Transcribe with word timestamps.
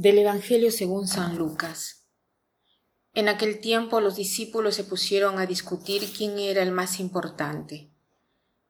Del 0.00 0.18
Evangelio 0.18 0.70
según 0.70 1.08
San 1.08 1.36
Lucas. 1.36 2.06
En 3.14 3.28
aquel 3.28 3.58
tiempo 3.58 4.00
los 4.00 4.14
discípulos 4.14 4.76
se 4.76 4.84
pusieron 4.84 5.40
a 5.40 5.46
discutir 5.46 6.12
quién 6.16 6.38
era 6.38 6.62
el 6.62 6.70
más 6.70 7.00
importante. 7.00 7.90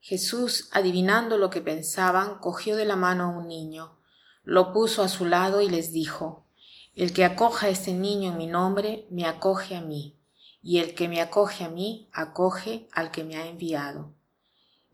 Jesús, 0.00 0.70
adivinando 0.72 1.36
lo 1.36 1.50
que 1.50 1.60
pensaban, 1.60 2.38
cogió 2.38 2.76
de 2.76 2.86
la 2.86 2.96
mano 2.96 3.24
a 3.24 3.38
un 3.40 3.46
niño, 3.46 3.98
lo 4.42 4.72
puso 4.72 5.02
a 5.02 5.08
su 5.08 5.26
lado 5.26 5.60
y 5.60 5.68
les 5.68 5.92
dijo, 5.92 6.46
El 6.94 7.12
que 7.12 7.26
acoja 7.26 7.66
a 7.66 7.68
este 7.68 7.92
niño 7.92 8.32
en 8.32 8.38
mi 8.38 8.46
nombre, 8.46 9.06
me 9.10 9.26
acoge 9.26 9.76
a 9.76 9.82
mí, 9.82 10.16
y 10.62 10.78
el 10.78 10.94
que 10.94 11.08
me 11.08 11.20
acoge 11.20 11.62
a 11.62 11.68
mí, 11.68 12.08
acoge 12.10 12.88
al 12.90 13.10
que 13.10 13.24
me 13.24 13.36
ha 13.36 13.46
enviado. 13.46 14.14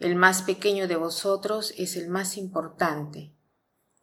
El 0.00 0.16
más 0.16 0.42
pequeño 0.42 0.88
de 0.88 0.96
vosotros 0.96 1.72
es 1.78 1.94
el 1.94 2.08
más 2.08 2.36
importante 2.36 3.30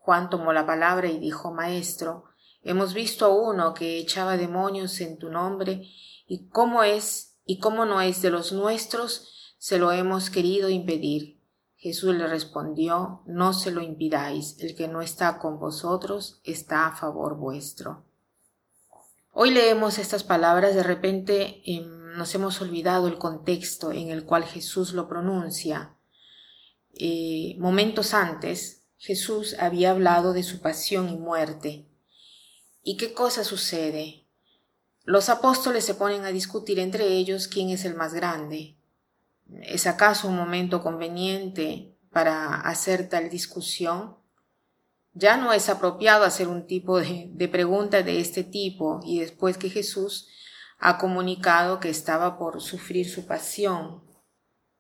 Juan 0.02 0.30
tomó 0.30 0.52
la 0.52 0.66
palabra 0.66 1.08
y 1.08 1.20
dijo, 1.20 1.54
Maestro, 1.54 2.26
hemos 2.64 2.94
visto 2.94 3.26
a 3.26 3.30
uno 3.30 3.74
que 3.74 4.00
echaba 4.00 4.36
demonios 4.36 5.00
en 5.00 5.20
tu 5.20 5.30
nombre, 5.30 5.88
y 6.28 6.48
cómo 6.50 6.84
es 6.84 7.38
y 7.46 7.60
cómo 7.60 7.86
no 7.86 8.02
es 8.02 8.22
de 8.22 8.30
los 8.30 8.52
nuestros, 8.52 9.56
se 9.58 9.78
lo 9.78 9.92
hemos 9.92 10.30
querido 10.30 10.70
impedir. 10.70 11.40
Jesús 11.76 12.16
le 12.16 12.28
respondió, 12.28 13.22
No 13.26 13.54
se 13.54 13.72
lo 13.72 13.82
impidáis, 13.82 14.58
el 14.60 14.76
que 14.76 14.88
no 14.88 15.02
está 15.02 15.38
con 15.38 15.60
vosotros 15.60 16.40
está 16.44 16.88
a 16.88 16.96
favor 16.96 17.36
vuestro. 17.36 18.06
Hoy 19.32 19.52
leemos 19.52 19.98
estas 19.98 20.24
palabras, 20.24 20.76
de 20.76 20.84
repente 20.84 21.62
em, 21.66 22.16
nos 22.18 22.34
hemos 22.36 22.60
olvidado 22.62 23.08
el 23.08 23.18
contexto 23.18 23.92
en 23.92 24.10
el 24.10 24.26
cual 24.26 24.46
Jesús 24.46 24.94
lo 24.94 25.08
pronuncia. 25.08 25.96
Eh, 26.94 27.56
momentos 27.60 28.14
antes, 28.14 28.81
Jesús 29.02 29.56
había 29.58 29.90
hablado 29.90 30.32
de 30.32 30.44
su 30.44 30.62
pasión 30.62 31.10
y 31.10 31.18
muerte. 31.18 31.88
¿Y 32.84 32.98
qué 32.98 33.14
cosa 33.14 33.44
sucede? 33.44 34.28
Los 35.06 35.30
apóstoles 35.30 35.84
se 35.84 35.96
ponen 35.96 36.24
a 36.24 36.32
discutir 36.32 36.78
entre 36.78 37.08
ellos 37.08 37.48
quién 37.48 37.72
es 37.72 37.84
el 37.84 37.96
más 37.96 38.14
grande. 38.14 38.78
¿Es 39.64 39.88
acaso 39.88 40.28
un 40.28 40.36
momento 40.36 40.84
conveniente 40.84 41.98
para 42.12 42.62
hacer 42.62 43.10
tal 43.10 43.32
discusión? 43.32 44.18
Ya 45.16 45.36
no 45.36 45.52
es 45.52 45.68
apropiado 45.70 46.24
hacer 46.24 46.48
un 46.48 46.68
tipo 46.68 47.00
de, 47.00 47.28
de 47.34 47.48
pregunta 47.48 48.04
de 48.04 48.20
este 48.20 48.44
tipo 48.44 49.00
y 49.04 49.22
después 49.22 49.58
que 49.58 49.72
Jesús 49.72 50.28
ha 50.78 51.00
comunicado 51.00 51.80
que 51.80 51.90
estaba 51.90 52.38
por 52.38 52.62
sufrir 52.62 53.10
su 53.10 53.26
pasión. 53.26 54.04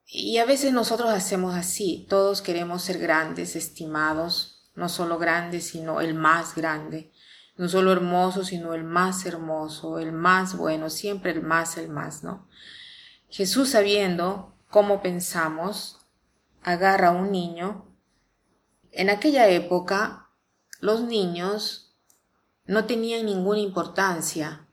Y 0.06 0.38
a 0.38 0.46
veces 0.46 0.74
nosotros 0.74 1.10
hacemos 1.10 1.56
así, 1.56 2.06
todos 2.10 2.42
queremos 2.42 2.82
ser 2.84 3.00
grandes, 3.00 3.56
estimados, 3.56 4.70
no 4.76 4.90
solo 4.90 5.18
grandes, 5.18 5.68
sino 5.68 6.02
el 6.02 6.14
más 6.14 6.56
grande, 6.56 7.12
no 7.58 7.70
solo 7.70 7.92
hermoso, 7.92 8.44
sino 8.44 8.74
el 8.74 8.84
más 8.84 9.26
hermoso, 9.26 10.00
el 10.00 10.12
más 10.12 10.58
bueno, 10.58 10.90
siempre 10.90 11.32
el 11.32 11.42
más, 11.42 11.78
el 11.78 11.90
más, 11.90 12.24
¿no? 12.24 12.48
Jesús 13.30 13.70
sabiendo 13.70 14.58
cómo 14.70 15.02
pensamos, 15.02 16.00
agarra 16.64 17.10
a 17.10 17.12
un 17.12 17.32
niño. 17.32 17.86
En 18.92 19.10
aquella 19.10 19.48
época, 19.50 20.30
los 20.80 21.02
niños 21.02 21.96
no 22.66 22.86
tenían 22.86 23.26
ninguna 23.26 23.60
importancia, 23.60 24.68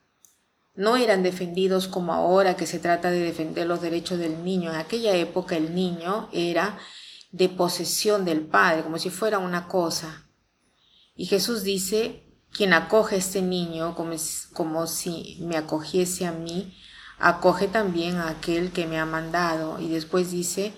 no 0.79 0.97
eran 0.97 1.25
defendidos 1.25 1.89
como 1.89 2.13
ahora 2.13 2.55
que 2.55 2.65
se 2.65 2.79
trata 2.79 3.11
de 3.11 3.19
defender 3.19 3.67
los 3.67 3.83
derechos 3.83 4.21
del 4.21 4.45
niño. 4.45 4.71
En 4.71 4.77
aquella 4.77 5.13
época 5.17 5.57
el 5.57 5.75
niño 5.75 6.29
era 6.33 6.79
de 7.33 7.49
posesión 7.49 8.25
del 8.25 8.43
Padre, 8.43 8.85
como 8.85 8.97
si 8.97 9.11
fuera 9.11 9.41
una 9.41 9.67
cosa. 9.67 10.31
Y 11.17 11.27
Jesús 11.27 11.65
dice, 11.65 12.23
quien 12.53 12.73
acoge 12.75 13.17
a 13.17 13.19
este 13.19 13.43
niño 13.43 13.97
como, 13.97 14.15
como 14.53 14.87
si 14.87 15.39
me 15.41 15.57
acogiese 15.57 16.27
a 16.27 16.33
mí, 16.33 16.79
acoge 17.19 17.67
también 17.67 18.19
a 18.19 18.29
aquel 18.29 18.71
que 18.71 18.87
me 18.87 19.01
ha 19.01 19.05
mandado. 19.05 19.81
Y 19.81 19.89
después 19.89 20.31
dice, 20.31 20.73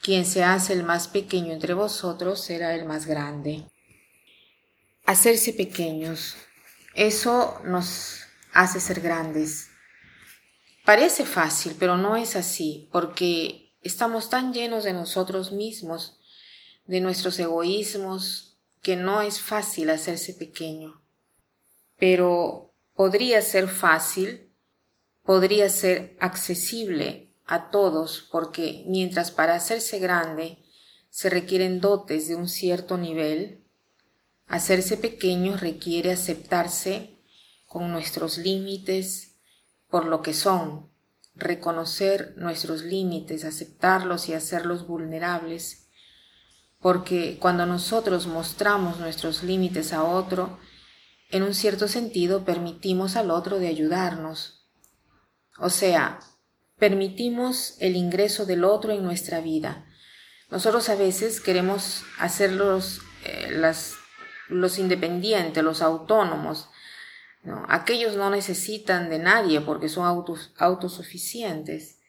quien 0.00 0.24
se 0.24 0.42
hace 0.42 0.72
el 0.72 0.84
más 0.84 1.06
pequeño 1.06 1.52
entre 1.52 1.74
vosotros 1.74 2.40
será 2.40 2.74
el 2.74 2.86
más 2.86 3.04
grande. 3.04 3.66
Hacerse 5.04 5.52
pequeños. 5.52 6.34
Eso 6.94 7.60
nos 7.64 8.23
hace 8.54 8.80
ser 8.80 9.00
grandes. 9.00 9.68
Parece 10.84 11.26
fácil, 11.26 11.76
pero 11.78 11.96
no 11.96 12.16
es 12.16 12.36
así, 12.36 12.88
porque 12.92 13.74
estamos 13.82 14.30
tan 14.30 14.52
llenos 14.52 14.84
de 14.84 14.92
nosotros 14.92 15.52
mismos, 15.52 16.18
de 16.86 17.00
nuestros 17.00 17.38
egoísmos, 17.38 18.56
que 18.82 18.96
no 18.96 19.22
es 19.22 19.40
fácil 19.40 19.90
hacerse 19.90 20.34
pequeño. 20.34 21.02
Pero 21.98 22.74
podría 22.94 23.42
ser 23.42 23.68
fácil, 23.68 24.50
podría 25.24 25.68
ser 25.68 26.16
accesible 26.20 27.32
a 27.46 27.70
todos, 27.70 28.28
porque 28.30 28.84
mientras 28.86 29.30
para 29.30 29.54
hacerse 29.54 29.98
grande 29.98 30.58
se 31.10 31.30
requieren 31.30 31.80
dotes 31.80 32.28
de 32.28 32.36
un 32.36 32.48
cierto 32.48 32.98
nivel, 32.98 33.64
hacerse 34.46 34.96
pequeño 34.96 35.56
requiere 35.56 36.12
aceptarse 36.12 37.13
con 37.74 37.90
nuestros 37.90 38.38
límites 38.38 39.34
por 39.88 40.04
lo 40.04 40.22
que 40.22 40.32
son, 40.32 40.92
reconocer 41.34 42.34
nuestros 42.36 42.82
límites, 42.82 43.44
aceptarlos 43.44 44.28
y 44.28 44.32
hacerlos 44.32 44.86
vulnerables, 44.86 45.88
porque 46.78 47.36
cuando 47.40 47.66
nosotros 47.66 48.28
mostramos 48.28 49.00
nuestros 49.00 49.42
límites 49.42 49.92
a 49.92 50.04
otro, 50.04 50.60
en 51.30 51.42
un 51.42 51.52
cierto 51.52 51.88
sentido 51.88 52.44
permitimos 52.44 53.16
al 53.16 53.32
otro 53.32 53.58
de 53.58 53.66
ayudarnos. 53.66 54.68
O 55.58 55.68
sea, 55.68 56.20
permitimos 56.78 57.74
el 57.80 57.96
ingreso 57.96 58.46
del 58.46 58.62
otro 58.62 58.92
en 58.92 59.02
nuestra 59.02 59.40
vida. 59.40 59.84
Nosotros 60.48 60.88
a 60.90 60.94
veces 60.94 61.40
queremos 61.40 62.04
hacerlos 62.20 63.00
eh, 63.24 63.60
los 64.48 64.78
independientes, 64.78 65.64
los 65.64 65.82
autónomos, 65.82 66.68
Aquellos 67.68 68.16
no 68.16 68.30
necesitan 68.30 69.10
de 69.10 69.18
nadie 69.18 69.60
porque 69.60 69.90
son 69.90 70.24
autosuficientes, 70.56 72.00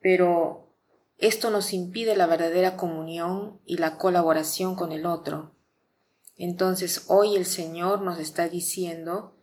pero 0.00 0.74
esto 1.18 1.50
nos 1.50 1.72
impide 1.72 2.16
la 2.16 2.26
verdadera 2.26 2.76
comunión 2.76 3.60
y 3.64 3.76
la 3.76 3.96
colaboración 3.96 4.74
con 4.74 4.90
el 4.90 5.06
otro. 5.06 5.54
Entonces 6.36 7.04
hoy 7.06 7.36
el 7.36 7.46
Señor 7.46 8.02
nos 8.02 8.18
está 8.18 8.48
diciendo, 8.48 9.36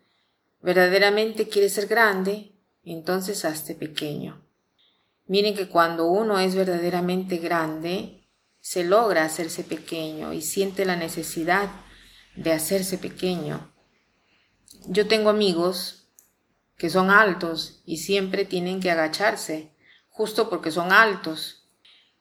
verdaderamente 0.62 1.48
quieres 1.48 1.72
ser 1.74 1.88
grande, 1.88 2.52
entonces 2.84 3.46
hazte 3.46 3.76
pequeño. 3.76 4.46
Miren 5.26 5.56
que 5.56 5.70
cuando 5.70 6.08
uno 6.08 6.40
es 6.40 6.56
verdaderamente 6.56 7.38
grande, 7.38 8.28
se 8.60 8.84
logra 8.84 9.24
hacerse 9.24 9.64
pequeño 9.64 10.34
y 10.34 10.42
siente 10.42 10.84
la 10.84 10.98
necesidad 10.98 11.70
de 12.36 12.52
hacerse 12.52 12.98
pequeño 12.98 13.72
yo 14.88 15.07
tengo 15.07 15.30
amigos 15.30 16.07
que 16.78 16.90
son 16.90 17.09
altos 17.09 17.81
y 17.85 17.97
siempre 17.97 18.46
tienen 18.46 18.80
que 18.80 18.91
agacharse, 18.91 19.74
justo 20.07 20.50
porque 20.50 20.72
son 20.72 20.91
altos. 20.91 21.69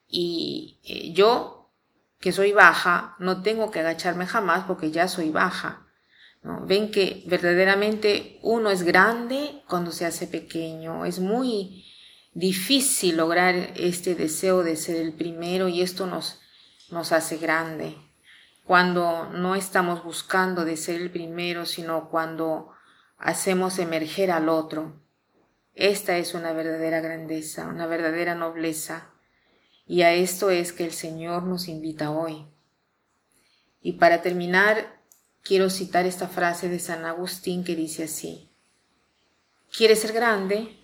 Y 0.08 0.80
eh, 0.84 1.12
yo, 1.12 1.70
que 2.18 2.32
soy 2.32 2.52
baja, 2.52 3.16
no 3.18 3.42
tengo 3.42 3.70
que 3.70 3.80
agacharme 3.80 4.26
jamás 4.26 4.64
porque 4.66 4.90
ya 4.90 5.08
soy 5.08 5.30
baja. 5.30 5.86
Ven 6.42 6.90
que 6.90 7.24
verdaderamente 7.26 8.38
uno 8.42 8.70
es 8.70 8.82
grande 8.82 9.62
cuando 9.68 9.92
se 9.92 10.06
hace 10.06 10.26
pequeño. 10.26 11.04
Es 11.04 11.18
muy 11.18 11.84
difícil 12.32 13.16
lograr 13.16 13.54
este 13.76 14.14
deseo 14.14 14.62
de 14.62 14.76
ser 14.76 14.96
el 14.96 15.12
primero 15.12 15.68
y 15.68 15.82
esto 15.82 16.06
nos, 16.06 16.40
nos 16.90 17.12
hace 17.12 17.36
grande 17.36 17.96
cuando 18.68 19.30
no 19.30 19.54
estamos 19.54 20.04
buscando 20.04 20.66
de 20.66 20.76
ser 20.76 21.00
el 21.00 21.10
primero, 21.10 21.64
sino 21.64 22.10
cuando 22.10 22.68
hacemos 23.16 23.78
emerger 23.78 24.30
al 24.30 24.50
otro. 24.50 25.00
Esta 25.74 26.18
es 26.18 26.34
una 26.34 26.52
verdadera 26.52 27.00
grandeza, 27.00 27.66
una 27.66 27.86
verdadera 27.86 28.34
nobleza, 28.34 29.10
y 29.86 30.02
a 30.02 30.12
esto 30.12 30.50
es 30.50 30.74
que 30.74 30.84
el 30.84 30.92
Señor 30.92 31.44
nos 31.44 31.66
invita 31.66 32.10
hoy. 32.10 32.44
Y 33.80 33.92
para 33.92 34.20
terminar, 34.20 35.00
quiero 35.42 35.70
citar 35.70 36.04
esta 36.04 36.28
frase 36.28 36.68
de 36.68 36.78
San 36.78 37.06
Agustín 37.06 37.64
que 37.64 37.74
dice 37.74 38.04
así, 38.04 38.50
¿Quieres 39.74 40.00
ser 40.00 40.12
grande? 40.12 40.78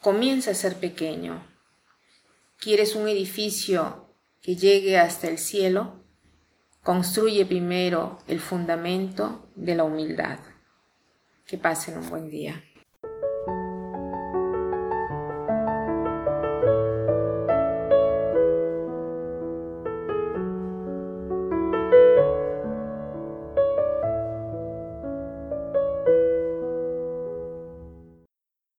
Comienza 0.00 0.50
a 0.50 0.54
ser 0.54 0.74
pequeño. 0.74 1.46
¿Quieres 2.58 2.96
un 2.96 3.06
edificio 3.06 4.12
que 4.42 4.56
llegue 4.56 4.98
hasta 4.98 5.28
el 5.28 5.38
cielo? 5.38 6.07
Construye 6.88 7.44
primero 7.44 8.16
el 8.26 8.40
fundamento 8.40 9.50
de 9.54 9.74
la 9.74 9.84
humildad. 9.84 10.38
Que 11.46 11.58
pasen 11.58 11.98
un 11.98 12.08
buen 12.08 12.30
día. 12.30 12.64